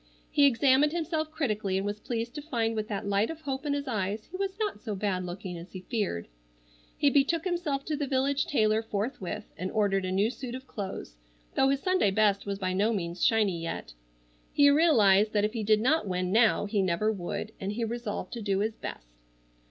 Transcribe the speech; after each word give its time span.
He 0.31 0.47
examined 0.47 0.93
himself 0.93 1.29
critically, 1.29 1.77
and 1.77 1.85
was 1.85 1.99
pleased 1.99 2.33
to 2.33 2.41
find 2.41 2.75
with 2.75 2.87
that 2.87 3.05
light 3.05 3.29
of 3.29 3.41
hope 3.41 3.67
in 3.67 3.73
his 3.73 3.87
eyes 3.87 4.27
he 4.31 4.35
was 4.35 4.57
not 4.57 4.81
so 4.81 4.95
bad 4.95 5.23
looking 5.27 5.59
as 5.59 5.73
he 5.73 5.81
feared. 5.81 6.27
He 6.97 7.11
betook 7.11 7.43
himself 7.45 7.85
to 7.85 7.95
the 7.95 8.07
village 8.07 8.47
tailor 8.47 8.81
forthwith 8.81 9.43
and 9.59 9.69
ordered 9.71 10.03
a 10.03 10.11
new 10.11 10.31
suit 10.31 10.55
of 10.55 10.65
clothes, 10.65 11.17
though 11.53 11.69
his 11.69 11.81
Sunday 11.83 12.09
best 12.09 12.47
was 12.47 12.57
by 12.57 12.73
no 12.73 12.91
means 12.91 13.23
shiny 13.23 13.61
yet. 13.61 13.93
He 14.51 14.71
realized 14.71 15.33
that 15.33 15.45
if 15.45 15.53
he 15.53 15.61
did 15.63 15.81
not 15.81 16.07
win 16.07 16.31
now 16.31 16.65
he 16.65 16.81
never 16.81 17.11
would, 17.11 17.51
and 17.59 17.73
he 17.73 17.83
resolved 17.83 18.33
to 18.33 18.41
do 18.41 18.57
his 18.57 18.73
best. 18.75 19.19